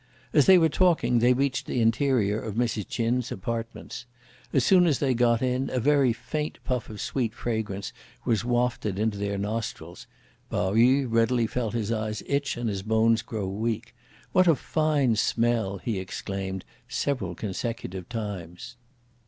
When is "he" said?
15.77-15.99